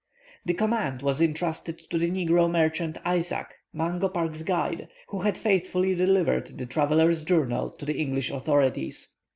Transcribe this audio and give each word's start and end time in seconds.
The 0.45 0.55
command 0.55 1.03
was 1.03 1.21
entrusted 1.21 1.77
to 1.91 1.99
the 1.99 2.09
negro 2.09 2.49
merchant 2.49 2.97
Isaac, 3.05 3.53
Mungo 3.71 4.09
Park's 4.09 4.41
guide, 4.41 4.87
who 5.09 5.19
had 5.19 5.37
faithfully 5.37 5.93
delivered 5.93 6.57
the 6.57 6.65
traveller's 6.65 7.23
journal 7.23 7.69
to 7.73 7.85
the 7.85 7.93
English 7.99 8.31
authorities. 8.31 9.09